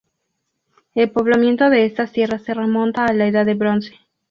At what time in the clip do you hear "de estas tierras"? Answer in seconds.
1.69-2.41